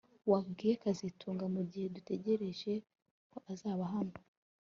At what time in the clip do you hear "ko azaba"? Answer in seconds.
3.31-3.83